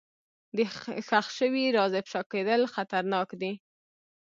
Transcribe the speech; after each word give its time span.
د 0.55 0.57
ښخ 1.07 1.27
شوي 1.39 1.63
راز 1.75 1.93
افشا 2.01 2.21
کېدل 2.31 2.61
خطرناک 2.73 3.29
دي. 3.41 3.53